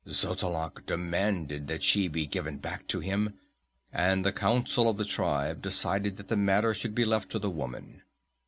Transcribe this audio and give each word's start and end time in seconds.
Xotalanc 0.09 0.87
demanded 0.87 1.67
that 1.67 1.83
she 1.83 2.07
be 2.07 2.25
given 2.25 2.57
back 2.57 2.87
to 2.87 3.01
him, 3.01 3.35
and 3.93 4.25
the 4.25 4.31
council 4.31 4.89
of 4.89 4.97
the 4.97 5.05
tribe 5.05 5.61
decided 5.61 6.17
that 6.17 6.27
the 6.27 6.35
matter 6.35 6.73
should 6.73 6.95
be 6.95 7.05
left 7.05 7.29
to 7.29 7.37
the 7.37 7.51
woman. 7.51 8.01